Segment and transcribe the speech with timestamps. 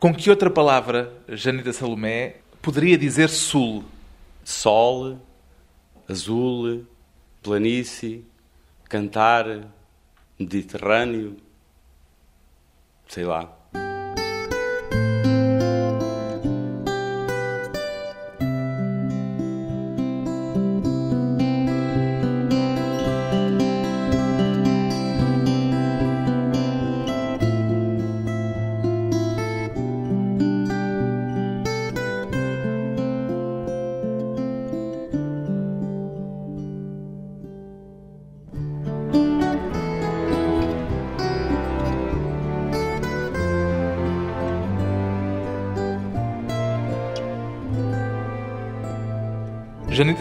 [0.00, 3.84] Com que outra palavra Janita Salomé poderia dizer sul?
[4.44, 5.20] Sol,
[6.08, 6.86] azul,
[7.42, 8.24] planície,
[8.88, 9.66] cantar,
[10.38, 11.36] Mediterrâneo,
[13.08, 13.57] sei lá.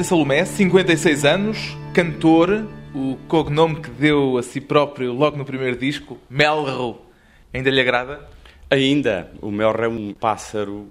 [0.08, 6.18] Salomé, 56 anos, cantor, o cognome que deu a si próprio logo no primeiro disco,
[6.30, 7.02] Melro,
[7.54, 8.26] ainda lhe agrada?
[8.70, 10.88] Ainda, o Melro é um pássaro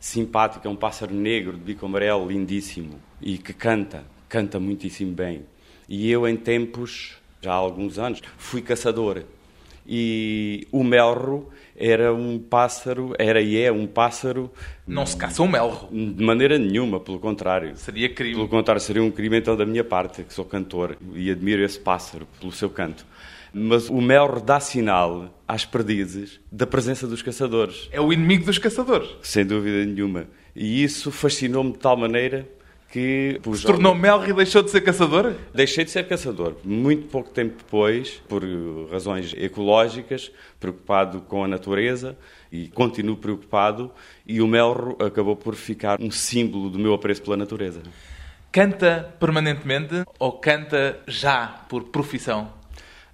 [0.00, 5.42] simpático, é um pássaro negro de bico amarelo, lindíssimo, e que canta, canta muitíssimo bem.
[5.88, 9.24] E eu, em tempos, já há alguns anos, fui caçador.
[9.92, 14.48] E o melro era um pássaro, era e é um pássaro.
[14.86, 15.88] Não se caça um melro.
[15.90, 17.76] De maneira nenhuma, pelo contrário.
[17.76, 18.36] Seria crime.
[18.36, 21.80] Pelo contrário, seria um crime então da minha parte, que sou cantor e admiro esse
[21.80, 23.04] pássaro pelo seu canto.
[23.52, 27.88] Mas o melro dá sinal às perdizes da presença dos caçadores.
[27.90, 29.10] É o inimigo dos caçadores.
[29.22, 30.26] Sem dúvida nenhuma.
[30.54, 32.48] E isso fascinou-me de tal maneira
[32.90, 33.40] que...
[33.54, 35.34] Se tornou melro e deixou de ser caçador?
[35.54, 36.56] Deixei de ser caçador.
[36.64, 38.42] Muito pouco tempo depois, por
[38.90, 42.16] razões ecológicas, preocupado com a natureza
[42.50, 43.92] e continuo preocupado,
[44.26, 47.80] e o melro acabou por ficar um símbolo do meu apreço pela natureza.
[48.50, 52.52] Canta permanentemente ou canta já por profissão?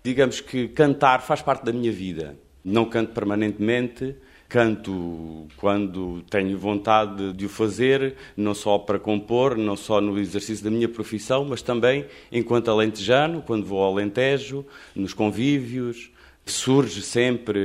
[0.02, 2.36] Digamos que cantar faz parte da minha vida.
[2.64, 4.16] Não canto permanentemente,
[4.48, 10.64] Canto quando tenho vontade de o fazer, não só para compor, não só no exercício
[10.64, 16.10] da minha profissão, mas também enquanto alentejano, quando vou ao Alentejo, nos convívios.
[16.48, 17.58] Surge sempre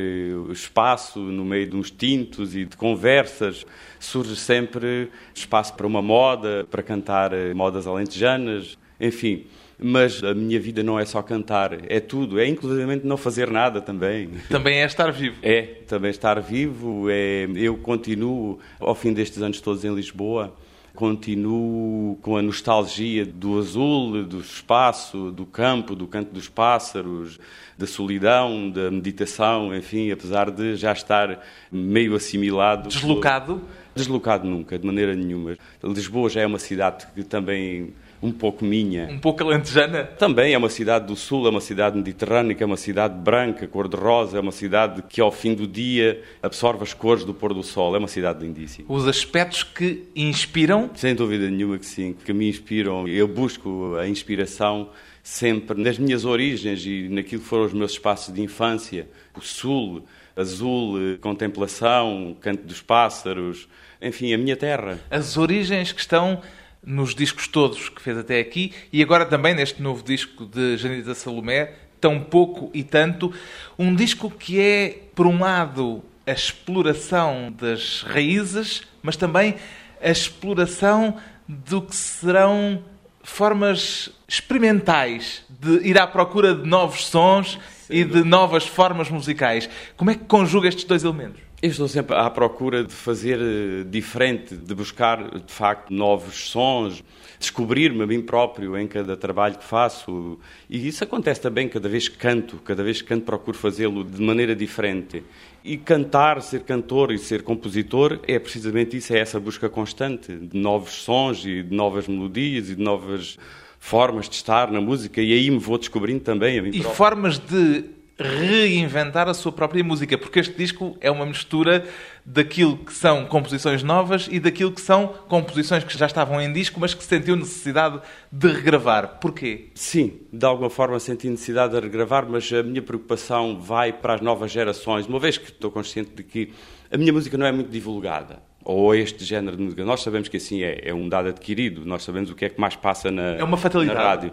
[0.50, 3.64] espaço no meio de uns tintos e de conversas,
[4.00, 9.46] surge sempre espaço para uma moda, para cantar modas alentejanas, enfim
[9.82, 13.82] mas a minha vida não é só cantar, é tudo, é inclusivamente não fazer nada
[13.82, 14.30] também.
[14.48, 15.38] Também é estar vivo.
[15.42, 20.54] É, também estar vivo, é, eu continuo, ao fim destes anos todos em Lisboa,
[20.94, 27.40] continuo com a nostalgia do azul, do espaço, do campo, do canto dos pássaros,
[27.78, 32.90] da solidão, da meditação, enfim, apesar de já estar meio assimilado.
[32.90, 33.62] Deslocado?
[33.96, 35.58] Deslocado nunca, de maneira nenhuma.
[35.84, 39.08] Lisboa já é uma cidade que também um pouco minha.
[39.10, 40.04] Um pouco alentejana?
[40.04, 44.38] Também é uma cidade do sul, é uma cidade mediterrânea, é uma cidade branca, cor-de-rosa,
[44.38, 47.96] é uma cidade que ao fim do dia absorve as cores do pôr do sol,
[47.96, 48.86] é uma cidade lindíssima.
[48.88, 50.90] Os aspectos que inspiram?
[50.94, 53.08] Sem dúvida nenhuma que sim, que me inspiram.
[53.08, 54.90] Eu busco a inspiração
[55.24, 59.08] sempre nas minhas origens e naquilo que foram os meus espaços de infância.
[59.36, 60.04] O sul,
[60.36, 63.68] azul, contemplação, canto dos pássaros,
[64.02, 65.00] enfim, a minha terra.
[65.10, 66.42] As origens que estão
[66.84, 71.14] nos discos todos que fez até aqui e agora também neste novo disco de Janita
[71.14, 73.32] Salomé, Tão Pouco e Tanto,
[73.78, 79.56] um disco que é, por um lado, a exploração das raízes, mas também
[80.02, 82.84] a exploração do que serão
[83.24, 89.70] formas experimentais de ir à procura de novos sons Sim, e de novas formas musicais.
[89.96, 91.51] Como é que conjuga estes dois elementos?
[91.62, 97.04] Eu estou sempre à procura de fazer eh, diferente, de buscar de facto novos sons,
[97.40, 100.40] descobrir-me a mim próprio em cada trabalho que faço.
[100.68, 104.20] E isso acontece também cada vez que canto, cada vez que canto procuro fazê-lo de
[104.20, 105.24] maneira diferente.
[105.64, 110.58] E cantar, ser cantor e ser compositor é precisamente isso, é essa busca constante de
[110.58, 113.38] novos sons e de novas melodias e de novas
[113.80, 115.22] formas de estar na música.
[115.22, 116.92] E aí me vou descobrindo também a mim e próprio.
[116.92, 121.86] E formas de reinventar a sua própria música, porque este disco é uma mistura
[122.26, 126.80] daquilo que são composições novas e daquilo que são composições que já estavam em disco,
[126.80, 128.00] mas que sentiu necessidade
[128.32, 129.20] de regravar.
[129.20, 129.70] Porquê?
[129.74, 134.22] Sim, de alguma forma senti necessidade de regravar, mas a minha preocupação vai para as
[134.22, 136.54] novas gerações, uma vez que estou consciente de que
[136.92, 139.84] a minha música não é muito divulgada ou este género de música.
[139.84, 142.60] Nós sabemos que assim é, é um dado adquirido, nós sabemos o que é que
[142.60, 143.98] mais passa na, é uma fatalidade.
[143.98, 144.32] na rádio.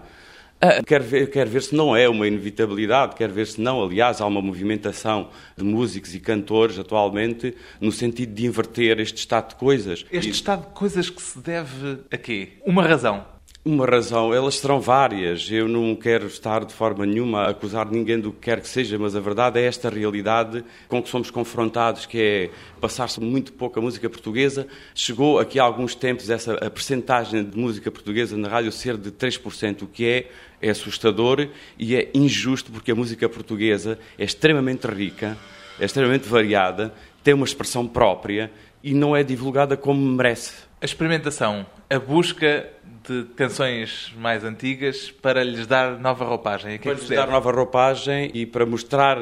[0.86, 4.26] Quero, ver, quero ver se não é uma inevitabilidade, quero ver se não, aliás, há
[4.26, 10.04] uma movimentação de músicos e cantores atualmente no sentido de inverter este estado de coisas.
[10.10, 10.32] Este e...
[10.32, 12.54] estado de coisas que se deve a quê?
[12.66, 13.37] Uma razão.
[13.68, 15.46] Uma razão, elas serão várias.
[15.50, 18.98] Eu não quero estar de forma nenhuma a acusar ninguém do que quer que seja,
[18.98, 22.50] mas a verdade é esta realidade com que somos confrontados, que é
[22.80, 24.66] passar-se muito pouco a música portuguesa.
[24.94, 29.10] Chegou aqui há alguns tempos essa a percentagem de música portuguesa na rádio ser de
[29.10, 30.30] 3%, o que é,
[30.62, 31.46] é assustador
[31.78, 35.36] e é injusto porque a música portuguesa é extremamente rica,
[35.78, 38.50] é extremamente variada, tem uma expressão própria
[38.88, 40.54] e não é divulgada como merece.
[40.80, 42.70] A experimentação, a busca
[43.06, 46.74] de canções mais antigas para lhes dar nova roupagem.
[46.74, 49.18] É para lhes dar nova roupagem e para mostrar,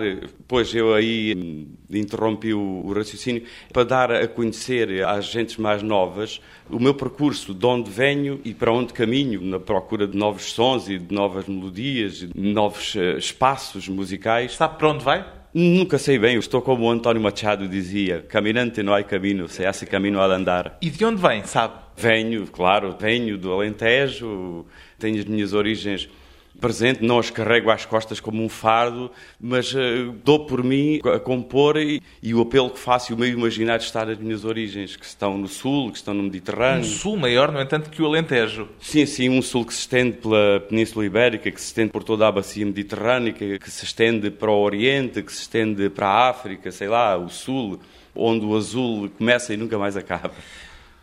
[0.47, 3.43] pois eu aí interrompi o, o, raciocínio,
[3.73, 6.41] para dar a conhecer às gentes mais novas
[6.71, 10.89] o meu percurso, de onde venho e para onde caminho, na procura de novos sons
[10.89, 14.57] e de novas melodias, de novos uh, espaços musicais.
[14.57, 15.36] Sabe para onde vai?
[15.58, 19.64] Nunca sei bem, eu estou como o António Machado dizia: caminante não há caminho, se
[19.64, 20.76] há esse caminho a andar.
[20.82, 21.73] E de onde vem, sabe?
[21.97, 24.67] Venho, claro, venho do Alentejo,
[24.99, 26.11] tenho as minhas origens
[26.61, 29.11] presente, não as carrego às costas como um fardo,
[29.41, 33.19] mas uh, dou por mim a compor e, e, o apelo que faço e o
[33.19, 36.81] meu imaginário está nas minhas origens, que estão no sul, que estão no Mediterrâneo.
[36.81, 38.69] Um sul maior, no entanto, que o Alentejo.
[38.81, 42.26] Sim, sim, um sul que se estende pela Península Ibérica, que se estende por toda
[42.26, 46.70] a bacia mediterrânica, que se estende para o Oriente, que se estende para a África,
[46.70, 47.79] sei lá, o sul,
[48.14, 50.32] onde o azul começa e nunca mais acaba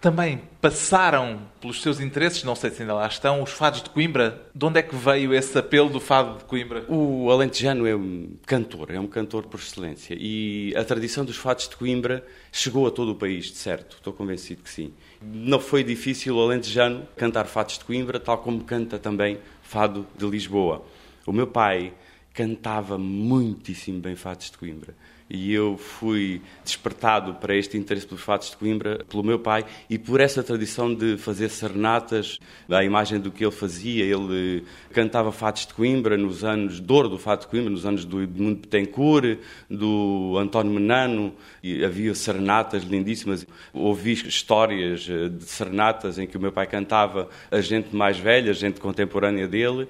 [0.04, 4.46] também passaram pelos seus interesses, não sei se ainda lá estão, os fados de Coimbra.
[4.54, 6.84] De onde é que veio esse apelo do fado de Coimbra?
[6.90, 10.14] O alentejano é um cantor, é um cantor por excelência.
[10.20, 12.22] E a tradição dos fados de Coimbra
[12.52, 14.94] chegou a todo o país, de certo, estou convencido que sim.
[15.22, 20.26] Não foi difícil o alentejano cantar fados de Coimbra, tal como canta também fado de
[20.26, 20.86] Lisboa.
[21.26, 21.94] O meu pai
[22.34, 24.94] cantava muitíssimo bem fados de Coimbra
[25.30, 29.98] e eu fui despertado para este interesse pelos fatos de Coimbra pelo meu pai e
[29.98, 32.40] por essa tradição de fazer serenatas,
[32.70, 34.04] à imagem do que ele fazia.
[34.04, 38.06] Ele cantava fatos de Coimbra nos anos de ouro do fato de Coimbra, nos anos
[38.06, 39.40] do Edmundo Betancourt,
[39.70, 43.46] do António Menano, e havia serenatas lindíssimas.
[43.74, 48.52] Ouvi histórias eh, de serenatas em que o meu pai cantava a gente mais velha,
[48.52, 49.88] a gente contemporânea dele,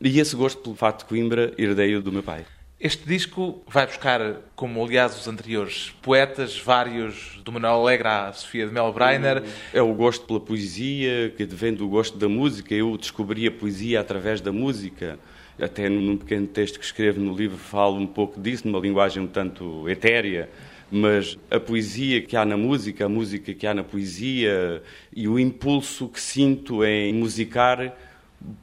[0.00, 2.44] e esse gosto pelo fato de Coimbra herdei-o do meu pai.
[2.80, 8.66] Este disco vai buscar, como aliás os anteriores, poetas vários, do Manuel Alegre à Sofia
[8.66, 9.44] de Mel Breiner.
[9.72, 12.74] É o gosto pela poesia, que vem do gosto da música.
[12.74, 15.18] Eu descobri a poesia através da música.
[15.58, 19.26] Até num pequeno texto que escrevo no livro falo um pouco disso, numa linguagem um
[19.26, 20.50] tanto etérea
[20.90, 24.80] mas a poesia que há na música, a música que há na poesia
[25.14, 27.96] e o impulso que sinto em musicar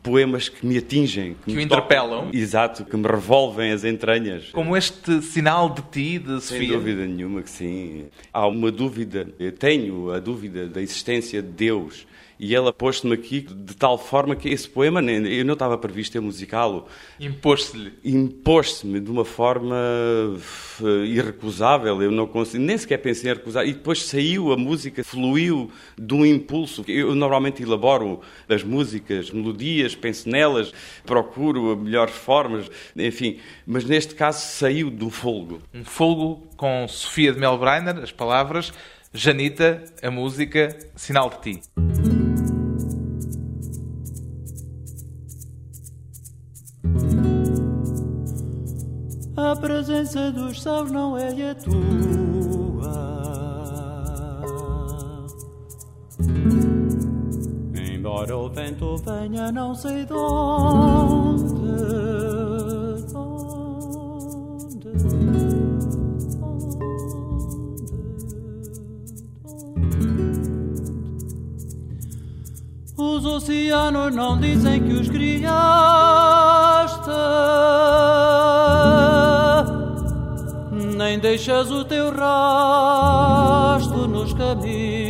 [0.03, 2.25] poemas que me atingem, que, que me interpelam.
[2.25, 4.49] Tocam, exato, que me revolvem as entranhas.
[4.51, 6.59] Como este sinal de ti, de Sofia.
[6.59, 8.05] Sem dúvida nenhuma que sim.
[8.31, 12.05] Há uma dúvida, eu tenho a dúvida da existência de Deus
[12.41, 16.21] e ela pôs-me aqui de tal forma que esse poema, eu não estava previsto em
[16.21, 16.87] musicá-lo.
[17.19, 17.93] Impôs-se-lhe.
[18.03, 19.77] Impôs-se-me de uma forma
[20.81, 23.67] eh, irrecusável, eu não consigo, nem sequer pensei em recusar.
[23.67, 26.83] E depois saiu a música, fluiu de um impulso.
[26.87, 30.73] Eu normalmente elaboro as músicas, melodias, penso nelas,
[31.05, 33.37] procuro melhores formas, enfim.
[33.67, 35.61] Mas neste caso saiu do folgo.
[35.71, 38.73] Um folgo com Sofia de Melbreiner, as palavras.
[39.13, 42.10] Janita, a música, sinal de ti.
[49.61, 51.71] Presença dos céus não é a tua.
[57.75, 61.61] Embora o vento venha, não sei de onde.
[72.97, 76.31] Os oceanos não dizem que os criaste
[81.19, 85.00] deixas o teu rastro nos caminhos.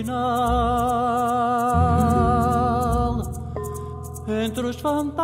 [0.00, 1.86] O teu sinal
[4.28, 5.15] entre os fantasmas.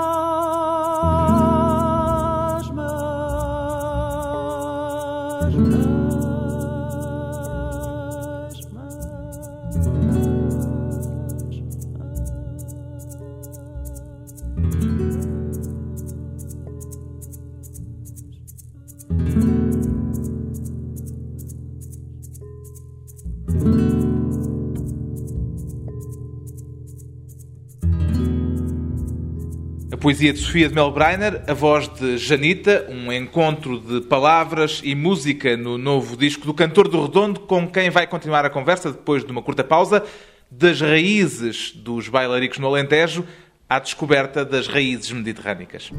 [30.02, 35.56] Poesia de Sofia de Melbreiner, a voz de Janita, um encontro de palavras e música
[35.56, 39.30] no novo disco do Cantor do Redondo, com quem vai continuar a conversa depois de
[39.30, 40.04] uma curta pausa,
[40.50, 43.24] das raízes dos bailaricos no Alentejo
[43.68, 45.92] à descoberta das raízes mediterrânicas.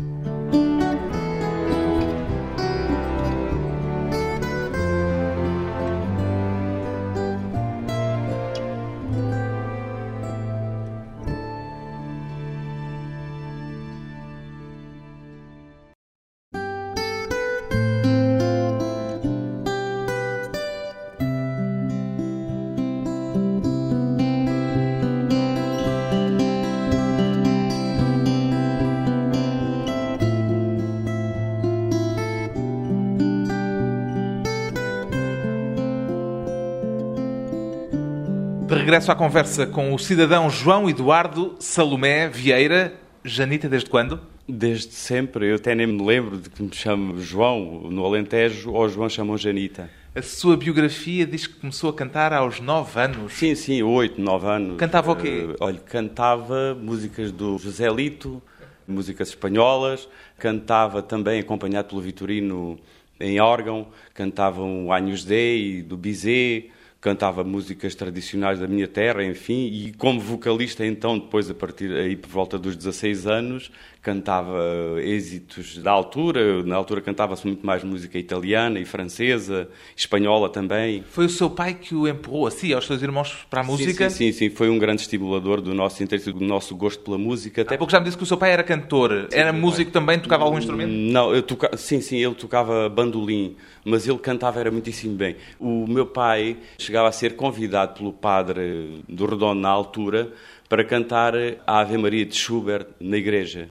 [38.83, 42.93] Regresso à conversa com o cidadão João Eduardo Salomé Vieira.
[43.23, 44.19] Janita, desde quando?
[44.45, 45.51] Desde sempre.
[45.51, 49.37] Eu até nem me lembro de que me chamo João no Alentejo ou João chamam
[49.37, 49.89] Janita.
[50.13, 53.31] A sua biografia diz que começou a cantar aos 9 anos.
[53.31, 54.75] Sim, sim, oito, nove anos.
[54.75, 55.47] Cantava o quê?
[55.47, 58.43] Uh, olha, cantava músicas do José Lito,
[58.85, 62.77] músicas espanholas, cantava também acompanhado pelo Vitorino
[63.17, 66.69] em órgão, cantavam o Agnus Dei, do Bizet,
[67.03, 72.15] cantava músicas tradicionais da minha terra, enfim, e como vocalista então, depois a partir aí
[72.15, 73.69] por volta dos 16 anos,
[74.03, 74.59] cantava
[75.01, 81.01] êxitos da altura, na altura cantava-se muito mais música italiana e francesa, espanhola também.
[81.09, 84.09] Foi o seu pai que o empurrou assim aos seus irmãos para a música?
[84.09, 87.17] Sim, sim, sim, sim, foi um grande estimulador do nosso interesse, do nosso gosto pela
[87.17, 87.61] música.
[87.61, 90.19] Até Há pouco já me disse que o seu pai era cantor, era músico também,
[90.19, 90.91] tocava algum instrumento?
[90.91, 91.77] Não, eu toca...
[91.77, 93.55] sim, sim, ele tocava bandolim,
[93.85, 95.37] mas ele cantava era muitíssimo bem.
[95.57, 100.33] O meu pai chegava a ser convidado pelo padre do Redondo na altura
[100.67, 101.33] para cantar
[101.65, 103.69] a Ave Maria de Schubert na igreja.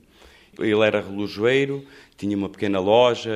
[0.59, 1.85] Ele era relojoeiro,
[2.17, 3.31] tinha uma pequena loja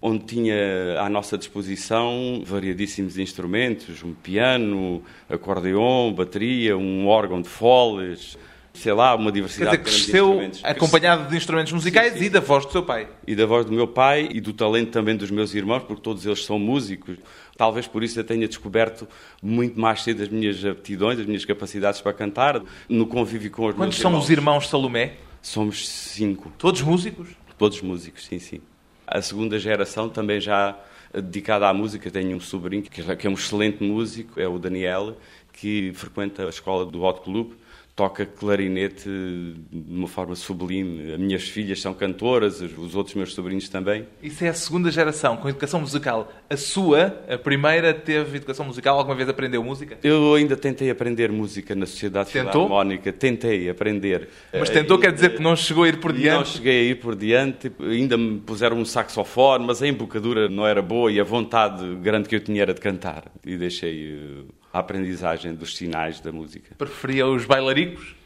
[0.00, 8.38] onde tinha à nossa disposição variadíssimos instrumentos, um piano, acordeon, bateria, um órgão de foles,
[8.72, 12.24] sei lá, uma diversidade Quer dizer, cresceu acompanhado de instrumentos musicais sim, sim.
[12.26, 13.08] e da voz do seu pai.
[13.26, 16.24] E da voz do meu pai e do talento também dos meus irmãos, porque todos
[16.24, 17.16] eles são músicos.
[17.56, 19.08] Talvez por isso eu tenha descoberto
[19.42, 23.74] muito mais cedo as minhas aptidões, as minhas capacidades para cantar, no convívio com os
[23.74, 24.24] Quantos meus são irmãos.
[24.24, 25.14] os irmãos Salomé?
[25.40, 26.52] Somos cinco.
[26.58, 27.28] Todos músicos?
[27.56, 28.60] Todos músicos, sim, sim.
[29.06, 30.78] A segunda geração também já
[31.12, 32.10] dedicada à música.
[32.10, 35.16] Tenho um sobrinho que é um excelente músico, é o Daniel,
[35.52, 37.52] que frequenta a escola do Hot Club
[37.98, 41.14] toca clarinete de uma forma sublime.
[41.14, 44.06] As minhas filhas são cantoras, os outros meus sobrinhos também.
[44.22, 46.32] Isso é a segunda geração com educação musical.
[46.48, 48.96] A sua, a primeira, teve educação musical?
[48.96, 49.98] Alguma vez aprendeu música?
[50.04, 52.68] Eu ainda tentei aprender música na Sociedade Tentou?
[52.68, 53.12] Filarmónica.
[53.12, 54.28] Tentei aprender.
[54.56, 56.38] Mas tentou uh, quer dizer que não chegou a ir por diante?
[56.38, 57.72] Não cheguei a ir por diante.
[57.80, 62.28] Ainda me puseram um saxofone, mas a embocadura não era boa e a vontade grande
[62.28, 63.24] que eu tinha era de cantar.
[63.44, 64.14] E deixei...
[64.14, 66.74] Uh, a aprendizagem dos sinais da música.
[66.76, 68.16] Preferia os bailaricos?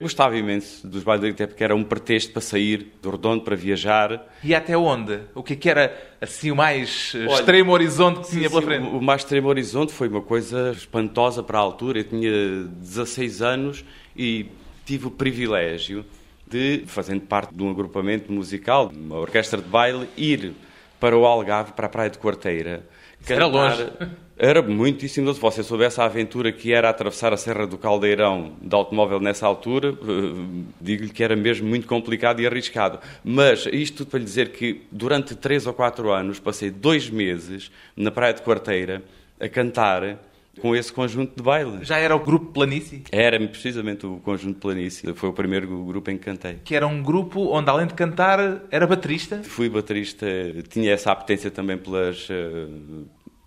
[0.00, 4.28] Gostava imenso dos bailaricos, até porque era um pretexto para sair do redondo, para viajar.
[4.44, 5.18] E até onde?
[5.34, 8.86] O que, é que era assim o mais Olha, extremo horizonte que tinha pela frente?
[8.86, 11.98] O mais extremo horizonte foi uma coisa espantosa para a altura.
[11.98, 12.30] Eu tinha
[12.76, 13.84] 16 anos
[14.16, 14.46] e
[14.86, 16.04] tive o privilégio
[16.46, 20.52] de, fazendo parte de um agrupamento musical, uma orquestra de baile, ir
[21.00, 22.86] para o Algarve, para a Praia de Quarteira.
[23.26, 23.86] Era longe.
[24.36, 25.36] Era muitíssimo longe.
[25.36, 29.46] Se você soubesse a aventura que era atravessar a Serra do Caldeirão de automóvel nessa
[29.46, 29.92] altura,
[30.80, 33.00] digo-lhe que era mesmo muito complicado e arriscado.
[33.24, 37.70] Mas isto tudo para lhe dizer que durante três ou quatro anos passei dois meses
[37.96, 39.02] na Praia de Quarteira
[39.40, 40.18] a cantar
[40.58, 41.78] com esse conjunto de baile.
[41.82, 43.04] Já era o grupo Planície?
[43.10, 45.12] Era precisamente o conjunto Planície.
[45.14, 46.58] Foi o primeiro grupo em que cantei.
[46.64, 49.42] Que era um grupo onde, além de cantar, era baterista?
[49.42, 50.26] Fui baterista,
[50.68, 52.28] tinha essa apetência também pelas,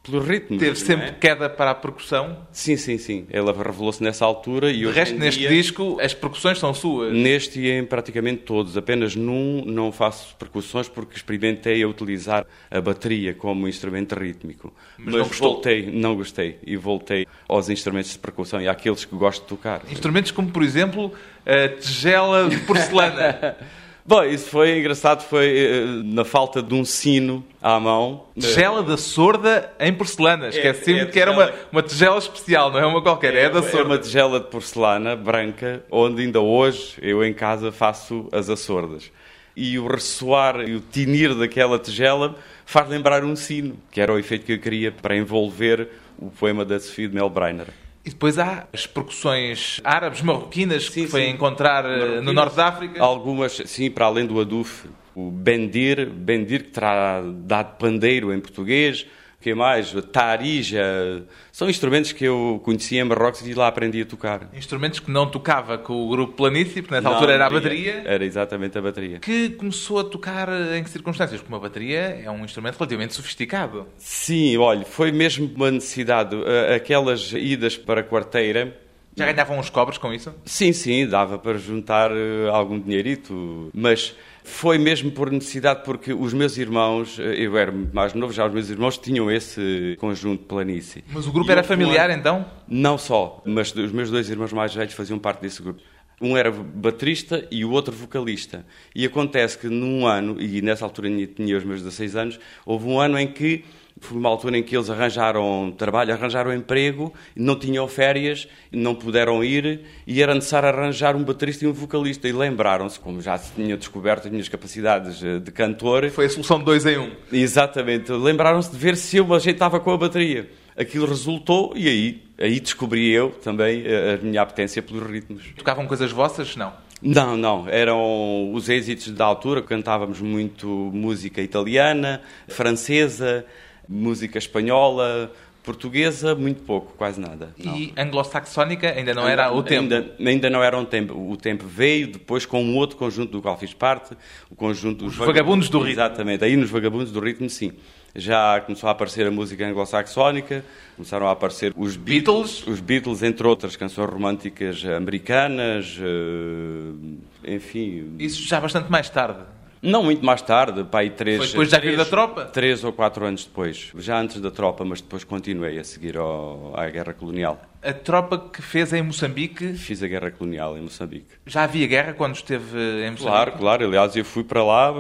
[0.03, 0.60] pelos ritmos.
[0.60, 1.12] Teve sempre é?
[1.12, 2.38] queda para a percussão?
[2.51, 3.27] Sim, sim, sim.
[3.29, 4.72] Ela revelou-se nessa altura.
[4.72, 7.13] E de resto, neste dia, disco, as percussões são suas?
[7.13, 8.75] Neste e em praticamente todos.
[8.75, 14.74] Apenas num não faço percussões porque experimentei a utilizar a bateria como instrumento rítmico.
[14.98, 15.53] Mas, Mas não gostou?
[15.53, 16.58] voltei, não gostei.
[16.65, 19.81] E voltei aos instrumentos de percussão e àqueles que gosto de tocar.
[19.91, 21.13] Instrumentos como, por exemplo,
[21.46, 23.55] a tigela de porcelana.
[24.03, 28.25] Bom, isso foi engraçado, foi uh, na falta de um sino à mão.
[28.38, 30.50] Tigela da sorda em porcelana.
[30.50, 33.50] Esqueci-me é, é que era uma, uma tigela especial, não é uma qualquer, é, é
[33.50, 33.79] da sorda.
[33.79, 39.12] É uma tigela de porcelana branca, onde ainda hoje eu em casa faço as açordas.
[39.55, 44.17] E o ressoar e o tinir daquela tigela faz lembrar um sino, que era o
[44.17, 47.67] efeito que eu queria para envolver o poema da Sofia de Melbreiner.
[48.03, 51.29] E depois há as percussões árabes, marroquinas, Sim, que foi sim.
[51.29, 53.01] encontrar eh, no norte da África.
[53.01, 59.05] Algumas, sim, para além do aduf, o bendir, bendir que terá dado pandeiro em português,
[59.42, 59.92] que mais?
[60.12, 64.50] Tarija, são instrumentos que eu conhecia em Marrocos e lá aprendi a tocar.
[64.54, 68.04] Instrumentos que não tocava com o grupo Planície, porque nessa Não, altura era a bateria.
[68.06, 69.20] Era exatamente a bateria.
[69.20, 71.42] Que começou a tocar em que circunstâncias?
[71.42, 73.88] Porque uma bateria é um instrumento relativamente sofisticado.
[73.98, 76.36] Sim, olha, foi mesmo uma necessidade.
[76.76, 78.78] Aquelas idas para a quarteira,
[79.18, 80.34] Já ganhavam uns cobres com isso?
[80.46, 86.34] Sim, sim, dava para juntar eh, algum dinheirito, mas foi mesmo por necessidade, porque os
[86.34, 90.48] meus irmãos, eh, eu era mais novo, já os meus irmãos tinham esse conjunto de
[90.48, 91.04] planície.
[91.12, 92.46] Mas o grupo E era familiar, então?
[92.68, 95.82] Não só, mas os meus dois irmãos mais velhos faziam parte desse grupo.
[96.22, 98.64] Um era baterista e o outro vocalista.
[98.94, 103.00] E acontece que num ano, e nessa altura tinha os meus 16 anos, houve um
[103.00, 103.66] ano em que
[104.01, 109.43] foi uma altura em que eles arranjaram trabalho, arranjaram emprego, não tinham férias, não puderam
[109.43, 112.27] ir e era necessário arranjar um baterista e um vocalista.
[112.27, 116.29] E lembraram-se, como já se tinha descoberto as minhas capacidades eh, de cantor, Foi a
[116.29, 117.12] solução de dois em um.
[117.31, 118.12] Exatamente.
[118.12, 120.50] Lembraram-se de ver se eu me ajeitava com a bateria.
[120.75, 125.43] Aquilo resultou e aí, aí descobri eu também a, a minha apetência pelos ritmos.
[125.55, 126.55] Tocavam coisas vossas?
[126.55, 126.74] Não.
[127.01, 127.67] Não, não.
[127.67, 129.62] Eram os êxitos da altura.
[129.62, 133.46] Cantávamos muito música italiana, francesa,
[133.92, 135.32] música espanhola,
[135.64, 137.54] portuguesa, muito pouco, quase nada.
[137.58, 137.76] Não.
[137.76, 139.94] E anglo-saxónica ainda não era o tempo.
[139.94, 141.14] Ainda, ainda não era um tempo.
[141.14, 144.16] O tempo veio depois com um outro conjunto do qual fiz parte,
[144.50, 145.94] o conjunto Os Vagabundos do Ritmo.
[145.94, 147.74] Exatamente, aí nos Vagabundos do Ritmo, sim.
[148.14, 150.66] Já começou a aparecer a música anglo-saxónica,
[150.98, 152.68] começaram a aparecer os Beatles.
[152.68, 158.16] os Beatles, entre outras canções românticas americanas, eh, enfim.
[158.20, 159.40] Isso já bastante mais tarde.
[159.82, 161.38] Não muito mais tarde, pai, três.
[161.38, 162.46] Foi depois da três- da tropa?
[162.46, 163.92] Três ou quatro anos depois.
[163.98, 167.60] Já antes da tropa, mas depois continuei a seguir ao- à guerra colonial.
[167.82, 171.25] A tropa que fez em Moçambique, Fiz a guerra colonial em Moçambique.
[171.48, 173.24] já havia guerra quando esteve em Moçambique?
[173.24, 173.86] Claro, claro.
[173.88, 174.94] Aliás, eu fui para lá,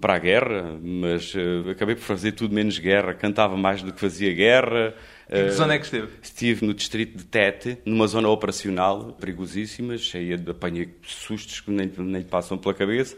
[0.00, 3.14] para a guerra, mas eh, acabei por fazer tudo menos guerra.
[3.14, 4.94] Cantava mais do que fazia guerra.
[5.28, 6.08] Em que Eh, zona é que esteve?
[6.22, 11.90] Estive no distrito de Tete, numa zona operacional, perigosíssima, cheia de apanhei sustos que nem,
[11.98, 13.16] nem passam pela cabeça.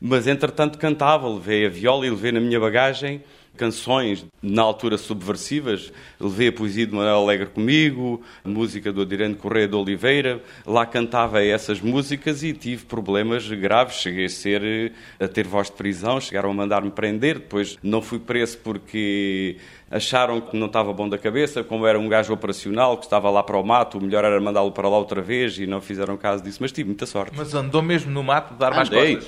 [0.00, 3.22] Mas, entretanto, cantava, levei a viola e levei na minha bagagem
[3.60, 5.92] canções, na altura subversivas.
[6.18, 10.40] Levei a poesia de Manuel Alegre comigo, música do Adirante Correia de Oliveira.
[10.66, 13.96] Lá cantava essas músicas e tive problemas graves.
[13.96, 17.38] Cheguei a, ser, a ter voz de prisão, chegaram a mandar-me prender.
[17.38, 19.58] Depois não fui preso porque
[19.90, 23.42] acharam que não estava bom da cabeça, como era um gajo operacional que estava lá
[23.42, 26.42] para o mato, o melhor era mandá-lo para lá outra vez e não fizeram caso
[26.42, 26.58] disso.
[26.62, 27.36] Mas tive muita sorte.
[27.36, 29.20] Mas andou mesmo no mato de dar mais Andei.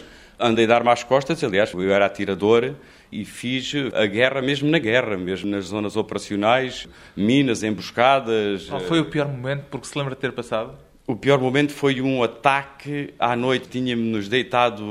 [0.43, 2.75] Andei a dar mais costas, aliás, eu era atirador
[3.13, 8.67] e fiz a guerra mesmo na guerra, mesmo nas zonas operacionais, minas, emboscadas.
[8.69, 10.75] Qual foi o pior momento porque se lembra de ter passado?
[11.07, 13.69] O pior momento foi um ataque à noite.
[13.69, 14.85] Tínhamos-nos deitado,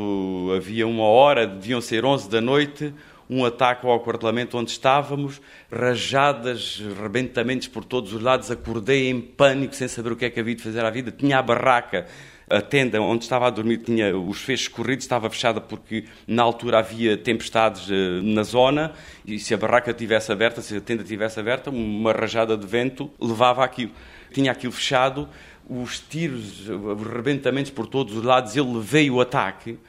[0.55, 2.93] havia uma hora, deviam ser 11 da noite,
[3.29, 8.51] um ataque ao quartelamento onde estávamos, rajadas, rebentamentos por todos os lados.
[8.51, 11.11] Acordei em pânico, sem saber o que é que havia de fazer à vida.
[11.11, 12.05] Tinha a barraca,
[12.51, 16.79] a tenda onde estava a dormir, tinha os fechos corridos, estava fechada porque na altura
[16.79, 18.91] havia tempestades eh, na zona
[19.25, 23.09] e se a barraca tivesse aberta, se a tenda tivesse aberta, uma rajada de vento
[23.19, 23.91] levava aquilo.
[24.33, 25.29] Tinha aquilo fechado,
[25.69, 29.79] os tiros, os rebentamentos por todos os lados, eu levei o ataque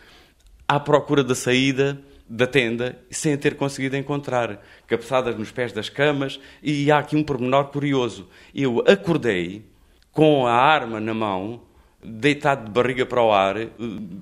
[0.69, 5.89] à procura da saída da tenda sem a ter conseguido encontrar, cabeçadas nos pés das
[5.89, 8.29] camas, e há aqui um pormenor curioso.
[8.55, 9.65] Eu acordei
[10.13, 11.61] com a arma na mão,
[12.03, 13.57] deitado de barriga para o ar.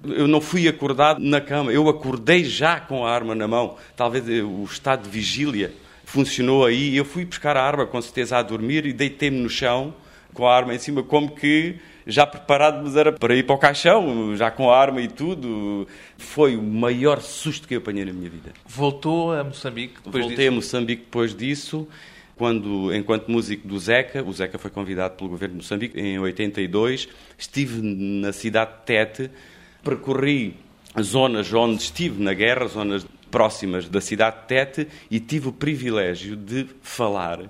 [0.04, 3.76] Eu não fui acordado na cama, eu acordei já com a arma na mão.
[3.96, 5.72] Talvez o estado de vigília
[6.04, 6.96] funcionou aí.
[6.96, 9.94] Eu fui buscar a arma, com certeza, a dormir e deitei-me no chão
[10.34, 13.58] com a arma em cima, como que já preparado, mas era para ir para o
[13.58, 15.86] caixão, já com a arma e tudo.
[16.18, 18.52] Foi o maior susto que eu apanhei na minha vida.
[18.66, 20.56] Voltou a Moçambique depois Voltei a disso?
[20.56, 21.88] Moçambique depois disso,
[22.40, 27.06] quando, enquanto músico do Zeca, o Zeca foi convidado pelo governo de Moçambique em 82,
[27.36, 29.30] estive na cidade de Tete,
[29.84, 30.56] percorri
[30.98, 36.34] zonas onde estive na guerra, zonas próximas da cidade de Tete, e tive o privilégio
[36.34, 37.40] de falar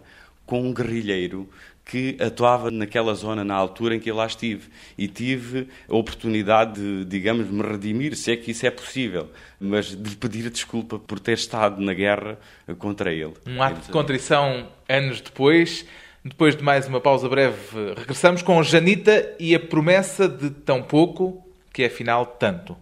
[0.45, 1.49] com um guerrilheiro
[1.91, 6.81] que atuava naquela zona na altura em que eu lá estive e tive a oportunidade
[6.81, 11.19] de, digamos, me redimir, se é que isso é possível, mas de pedir desculpa por
[11.19, 12.39] ter estado na guerra
[12.79, 13.35] contra ele.
[13.45, 15.85] Um ato de contrição anos depois.
[16.23, 17.57] Depois de mais uma pausa breve,
[17.97, 22.77] regressamos com Janita e a promessa de tão pouco, que é afinal tanto.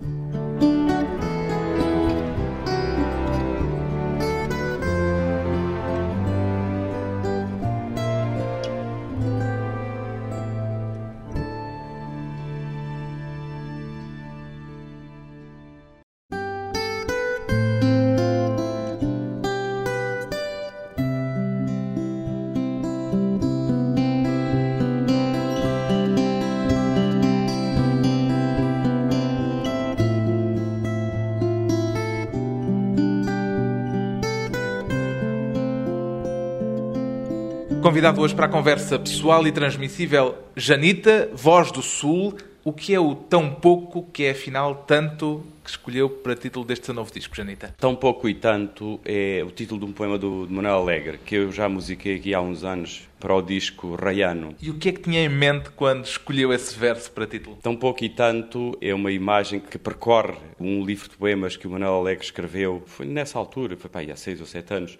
[37.98, 42.32] Convidado hoje para a conversa pessoal e transmissível, Janita, voz do Sul.
[42.62, 46.86] O que é o tão pouco que é afinal tanto que escolheu para título deste
[46.86, 47.74] seu novo disco, Janita?
[47.76, 51.50] Tão pouco e tanto é o título de um poema do Manuel Alegre, que eu
[51.50, 54.54] já musiquei aqui há uns anos para o disco Raiano.
[54.62, 57.56] E o que é que tinha em mente quando escolheu esse verso para título?
[57.60, 61.70] Tão pouco e tanto é uma imagem que percorre um livro de poemas que o
[61.70, 64.96] Manuel Alegre escreveu, foi nessa altura, foi aí há seis ou sete anos,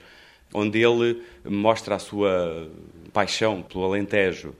[0.53, 2.71] onde ele mostra a sua
[3.13, 4.55] paixão pelo Alentejo.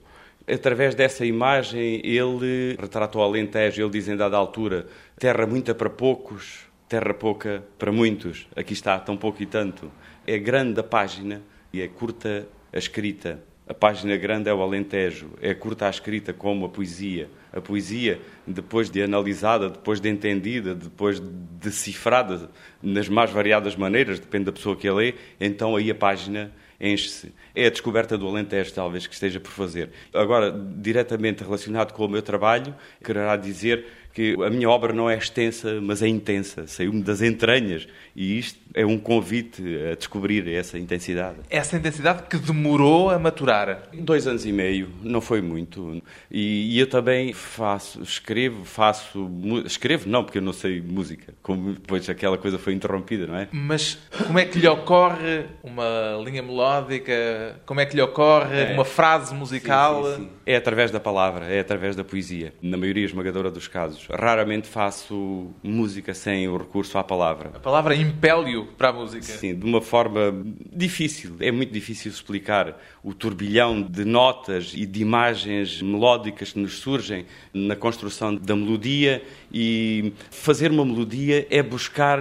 [0.47, 5.89] Através dessa imagem, ele retrata o Alentejo, ele diz em dada altura, terra muita para
[5.89, 8.47] poucos, terra pouca para muitos.
[8.55, 9.91] Aqui está, tão pouco e tanto.
[10.25, 13.48] É grande a página e é curta a escrita.
[13.69, 17.29] A página grande é o Alentejo, é curta a escrita como a poesia.
[17.53, 21.27] A poesia, depois de analisada, depois de entendida, depois de
[21.61, 22.49] decifrada
[22.81, 26.51] nas mais variadas maneiras, depende da pessoa que a lê, então aí a página
[26.81, 27.31] enche-se.
[27.53, 29.91] É a descoberta do Alentejo, talvez, que esteja por fazer.
[30.11, 35.17] Agora, diretamente relacionado com o meu trabalho, quererá dizer que a minha obra não é
[35.17, 40.77] extensa, mas é intensa, saiu-me das entranhas e isto é um convite a descobrir essa
[40.77, 41.37] intensidade.
[41.49, 43.89] Essa intensidade que demorou a maturar?
[43.93, 46.01] Dois anos e meio, não foi muito.
[46.29, 49.29] E, e eu também faço, escrevo, faço.
[49.65, 53.47] Escrevo não, porque eu não sei música, como depois aquela coisa foi interrompida, não é?
[53.51, 57.59] Mas como é que lhe ocorre uma linha melódica?
[57.65, 58.73] Como é que lhe ocorre é.
[58.73, 60.05] uma frase musical?
[60.05, 60.29] Sim, sim, sim.
[60.45, 63.98] É através da palavra, é através da poesia, na maioria esmagadora dos casos.
[64.09, 67.51] Raramente faço música sem o recurso à palavra.
[67.55, 69.23] A palavra impele para a música.
[69.23, 71.35] Sim, de uma forma difícil.
[71.39, 77.25] É muito difícil explicar o turbilhão de notas e de imagens melódicas que nos surgem
[77.53, 82.19] na construção da melodia e fazer uma melodia é buscar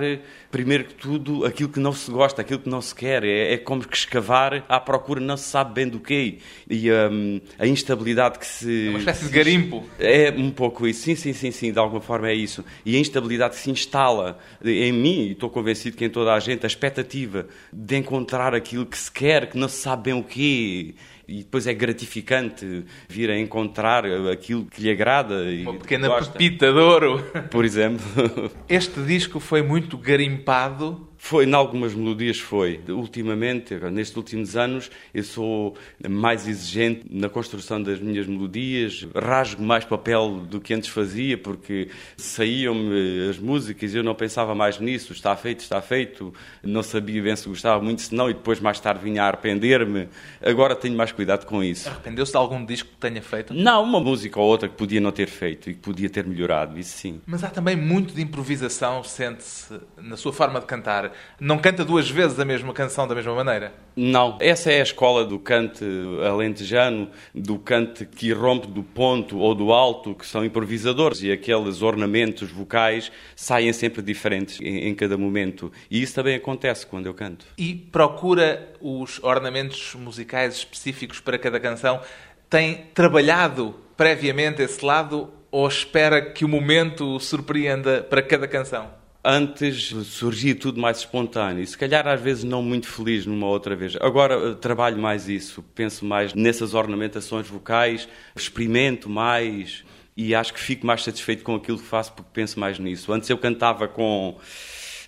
[0.51, 3.59] primeiro que tudo aquilo que não se gosta, aquilo que não se quer, é, é
[3.59, 6.39] como que escavar à procura não se sabe bem do quê.
[6.69, 9.85] E um, a instabilidade que se é uma espécie de garimpo.
[9.99, 12.65] É um pouco isso, sim, sim, sim, sim, de alguma forma é isso.
[12.85, 16.41] E a instabilidade que se instala em mim e estou convencido que em toda a
[16.41, 20.25] gente a expectativa de encontrar aquilo que se quer, que não se sabe bem o
[20.25, 20.95] quê
[21.29, 25.45] e depois é gratificante vir a encontrar aquilo que lhe agrada.
[25.63, 27.23] Uma pequena pepita de ouro.
[27.51, 28.01] Por exemplo.
[28.67, 32.81] Este disco foi muito garimpado foi, em algumas melodias foi.
[32.89, 35.77] Ultimamente, nestes últimos anos, eu sou
[36.09, 41.89] mais exigente na construção das minhas melodias, rasgo mais papel do que antes fazia, porque
[42.17, 47.21] saíam-me as músicas e eu não pensava mais nisso, está feito, está feito, não sabia
[47.21, 50.09] bem se gostava muito, se não, e depois mais tarde vinha a arrepender-me.
[50.41, 51.89] Agora tenho mais cuidado com isso.
[51.89, 53.53] Arrependeu-se de algum disco que tenha feito?
[53.53, 56.79] Não, uma música ou outra que podia não ter feito e que podia ter melhorado,
[56.79, 57.21] isso sim.
[57.27, 61.08] Mas há também muito de improvisação, sente-se, na sua forma de cantar
[61.41, 63.73] não canta duas vezes a mesma canção da mesma maneira?
[63.97, 64.39] Não.
[64.41, 65.85] Essa é a escola do cante
[66.27, 71.83] alentejano, do cante que rompe do ponto ou do alto, que são improvisadores, e aqueles
[71.83, 75.73] ornamentos vocais saem sempre diferentes em, em cada momento.
[75.91, 77.47] E isso também acontece quando eu canto.
[77.57, 82.01] E procura os ornamentos musicais específicos para cada canção?
[82.49, 88.98] Tem trabalhado previamente esse lado ou espera que o momento o surpreenda para cada canção?
[89.31, 93.77] Antes surgia tudo mais espontâneo e se calhar às vezes não muito feliz numa outra
[93.77, 93.95] vez.
[94.01, 99.85] Agora eh, trabalho mais isso, penso mais nessas ornamentações vocais, experimento mais
[100.17, 103.13] e acho que fico mais satisfeito com aquilo que faço porque penso mais nisso.
[103.13, 104.39] Antes eu cantava com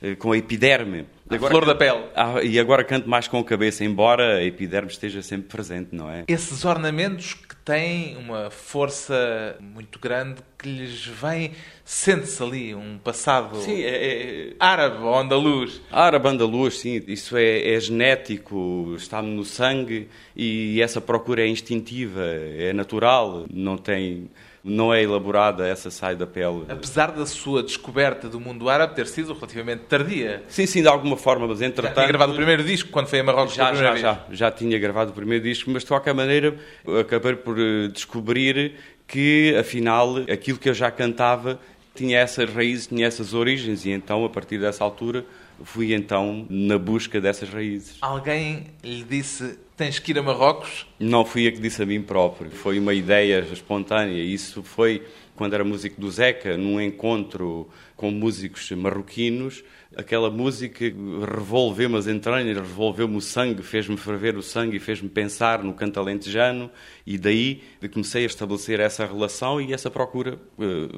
[0.03, 1.07] eh, com a epiderme.
[1.37, 2.05] Agora, flor da pele.
[2.15, 6.11] Ah, e agora canto mais com a cabeça, embora a epiderme esteja sempre presente, não
[6.11, 6.25] é?
[6.27, 11.53] Esses ornamentos que têm uma força muito grande que lhes vem,
[11.85, 14.55] sente-se ali um passado sim, é, é...
[14.59, 15.81] árabe ou andaluz.
[15.91, 22.23] Árabe, andaluz, sim, isso é, é genético, está-me no sangue e essa procura é instintiva,
[22.23, 24.29] é natural, não tem
[24.63, 26.65] não é elaborada, essa sai da pele.
[26.69, 30.43] Apesar da sua descoberta do mundo árabe ter sido relativamente tardia.
[30.49, 31.95] Sim, sim, de alguma forma, mas entretanto...
[31.95, 34.03] Já tinha gravado o primeiro disco quando foi a Marrocos já, já, vez.
[34.03, 36.55] já, já tinha gravado o primeiro disco, mas de qualquer maneira
[37.01, 38.75] acabei por eh, descobrir
[39.07, 41.59] que, afinal, aquilo que eu já cantava
[41.95, 45.25] tinha essas raízes, tinha essas origens, e então, a partir dessa altura,
[45.65, 47.97] fui então na busca dessas raízes.
[48.01, 50.87] Alguém lhe disse tens que ir a Marrocos?
[50.99, 54.23] Não fui eu que disse a mim próprio, foi uma ideia espontânea.
[54.23, 59.65] Isso foi quando era músico do Zeca, num encontro com músicos marroquinos.
[59.97, 65.65] Aquela música revolveu-me as entranhas, revolveu-me o sangue, fez-me ferver o sangue e fez-me pensar
[65.65, 66.71] no canto alentejano.
[67.07, 70.95] E daí comecei a estabelecer essa relação e essa procura eh,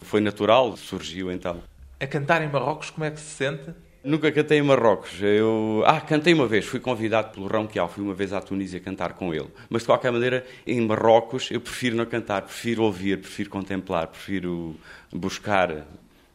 [0.00, 1.62] foi natural, surgiu então.
[2.00, 3.70] A cantar em Marrocos, como é que se sente?
[4.04, 5.12] Nunca cantei em Marrocos.
[5.22, 8.78] Eu, ah, cantei uma vez, fui convidado pelo Rão Quial, fui uma vez à Tunísia
[8.78, 9.48] cantar com ele.
[9.70, 14.76] Mas de qualquer maneira, em Marrocos, eu prefiro não cantar, prefiro ouvir, prefiro contemplar, prefiro
[15.10, 15.86] buscar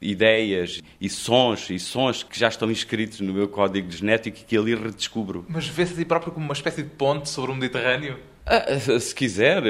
[0.02, 4.58] ideias e sons, e sons que já estão inscritos no meu código genético e que
[4.58, 5.46] ali redescubro.
[5.48, 8.18] Mas vê-se a si próprio como uma espécie de ponte sobre o Mediterrâneo?
[8.52, 9.70] Ah, se quiser, eh,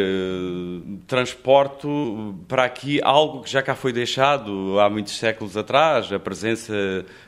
[1.05, 6.09] transporto para aqui algo que já cá foi deixado há muitos séculos atrás.
[6.13, 6.73] A presença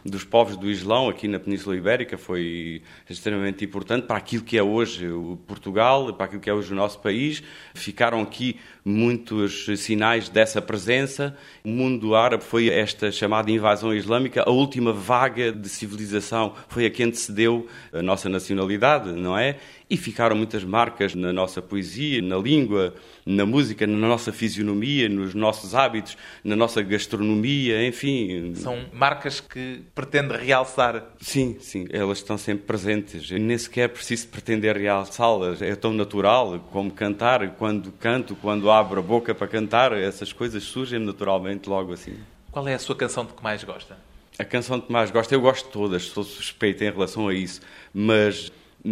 [0.05, 4.63] dos povos do Islão aqui na Península Ibérica foi extremamente importante para aquilo que é
[4.63, 7.43] hoje o Portugal, para aquilo que é hoje o nosso país.
[7.73, 11.35] Ficaram aqui muitos sinais dessa presença.
[11.63, 16.89] O mundo árabe foi esta chamada invasão islâmica, a última vaga de civilização foi a
[16.89, 19.57] que antecedeu a nossa nacionalidade, não é?
[19.89, 25.33] E ficaram muitas marcas na nossa poesia, na língua, na música, na nossa fisionomia, nos
[25.33, 28.53] nossos hábitos, na nossa gastronomia, enfim.
[28.55, 31.11] São marcas que pretende realçar.
[31.19, 33.29] Sim, sim, elas estão sempre presentes.
[33.29, 35.61] Eu nem sequer preciso pretender realçá-las.
[35.61, 37.55] É tão natural como cantar.
[37.55, 42.15] Quando canto, quando abro a boca para cantar, essas coisas surgem naturalmente logo assim.
[42.51, 43.97] Qual é a sua canção de que mais gosta?
[44.39, 47.33] A canção de que mais gosto, eu gosto de todas, sou suspeito em relação a
[47.33, 47.61] isso,
[47.93, 48.51] mas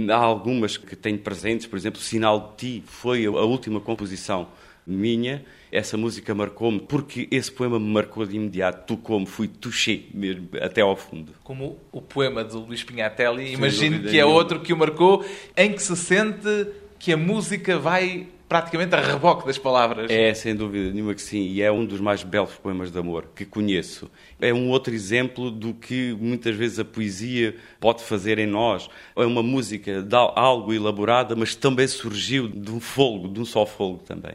[0.09, 4.47] Há algumas que tenho presentes, por exemplo, Sinal de Ti foi a última composição
[4.85, 5.43] minha.
[5.71, 8.85] Essa música marcou-me porque esse poema me marcou de imediato.
[8.85, 11.33] Tu como fui touché mesmo até ao fundo.
[11.43, 15.25] Como o poema de Luís Pinhatelli, imagino que é outro que o marcou,
[15.57, 16.67] em que se sente
[16.99, 20.09] que a música vai praticamente a reboque das palavras.
[20.09, 23.27] É, sem dúvida nenhuma que sim, e é um dos mais belos poemas de amor
[23.35, 24.09] que conheço.
[24.41, 28.89] É um outro exemplo do que muitas vezes a poesia pode fazer em nós.
[29.15, 33.65] É uma música de algo elaborada, mas também surgiu de um fogo, de um só
[33.67, 34.33] fogo também.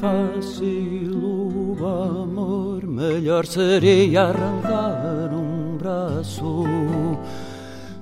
[0.00, 6.64] Fácil o amor, melhor seria arrancar um braço,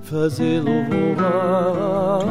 [0.03, 0.71] fazê-lo
[1.15, 2.23] voar,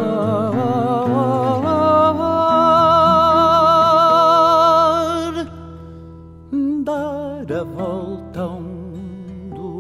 [6.85, 9.79] dar a volta ao mundo,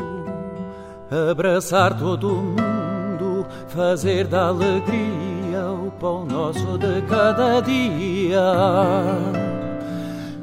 [1.31, 5.26] abraçar todo mundo, fazer da alegria
[5.87, 8.41] o pão nosso de cada dia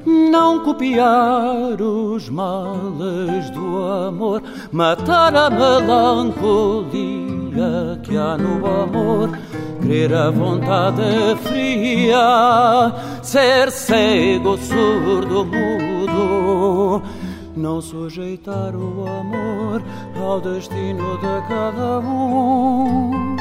[0.06, 6.80] não copiar os males do amor, matar a melancolia
[8.04, 9.38] que há no amor,
[9.82, 11.02] crer a vontade
[11.44, 17.02] fria, ser cego, surdo, mudo.
[17.56, 19.82] Não sujeitar o amor
[20.20, 23.36] ao destino de cada um,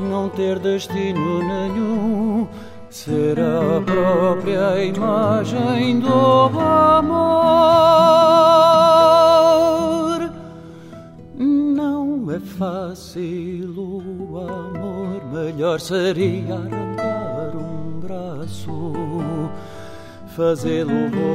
[0.00, 2.48] não ter destino nenhum
[2.90, 7.30] ser a própria imagem do amor.
[11.36, 18.92] Não é fácil o amor, melhor seria arrancar um braço,
[20.34, 21.30] fazê-lo voar.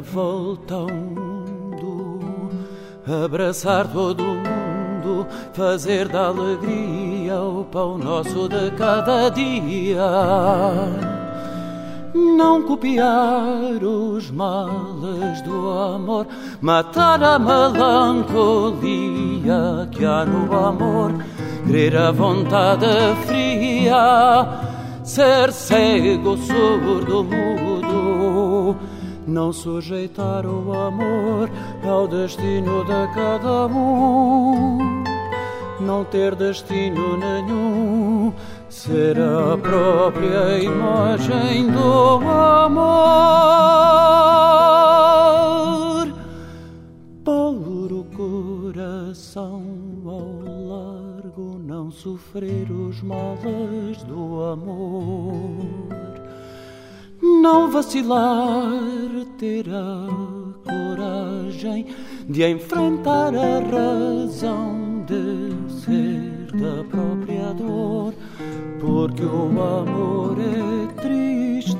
[0.00, 2.48] Dar a volta a um
[3.24, 10.00] abraçar todo mundo, fazer da alegria o pão nosso de cada dia.
[12.14, 16.26] Não copiar os males do amor,
[16.60, 18.26] matar a melancolia
[19.90, 21.12] que há no amor,
[21.66, 22.86] crer a vontade
[23.26, 24.48] fria,
[25.04, 27.69] ser cego, surdo, mudo
[29.30, 31.48] não sujeitar o amor
[31.84, 35.04] ao destino de cada um,
[35.80, 38.34] não ter destino nenhum,
[38.68, 42.90] ser a própria imagem do amor.
[47.24, 49.62] Pôr o coração
[50.04, 55.99] ao largo, não sofrer os males do amor
[57.40, 58.70] não vacilar,
[59.38, 60.06] ter a
[60.62, 61.86] coragem
[62.28, 68.12] de enfrentar a razão de ser da própria dor,
[68.78, 71.78] porque o amor é triste.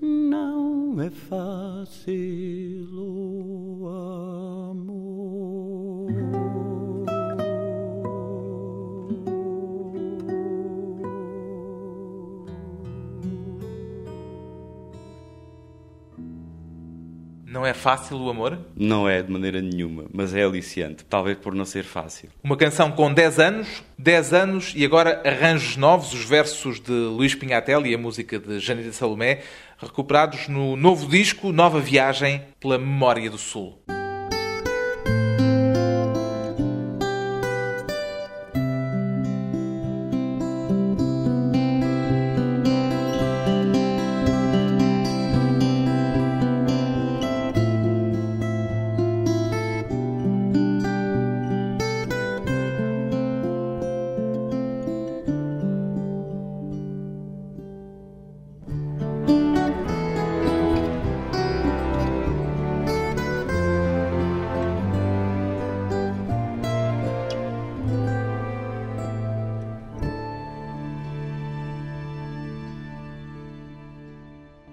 [0.00, 2.87] Não é fácil
[17.64, 18.58] é fácil o amor?
[18.76, 22.28] Não é de maneira nenhuma, mas é aliciante, talvez por não ser fácil.
[22.44, 27.34] Uma canção com 10 anos, 10 anos e agora arranjos novos, os versos de Luís
[27.34, 29.40] Pinhatel e a música de Janita Salomé,
[29.78, 33.78] recuperados no novo disco Nova Viagem pela Memória do Sul.